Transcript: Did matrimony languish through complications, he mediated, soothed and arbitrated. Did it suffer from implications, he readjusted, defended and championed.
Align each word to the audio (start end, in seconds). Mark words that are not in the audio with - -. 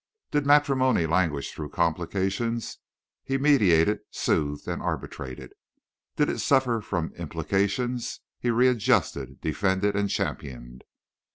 Did 0.31 0.47
matrimony 0.47 1.05
languish 1.05 1.51
through 1.51 1.69
complications, 1.69 2.79
he 3.23 3.37
mediated, 3.37 3.99
soothed 4.09 4.67
and 4.67 4.81
arbitrated. 4.81 5.53
Did 6.15 6.27
it 6.27 6.39
suffer 6.39 6.81
from 6.81 7.13
implications, 7.17 8.19
he 8.39 8.49
readjusted, 8.49 9.39
defended 9.41 9.95
and 9.95 10.09
championed. 10.09 10.85